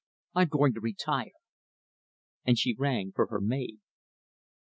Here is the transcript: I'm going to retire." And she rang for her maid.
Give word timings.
I'm 0.33 0.47
going 0.47 0.73
to 0.73 0.79
retire." 0.79 1.33
And 2.43 2.57
she 2.57 2.73
rang 2.73 3.11
for 3.11 3.27
her 3.27 3.39
maid. 3.39 3.81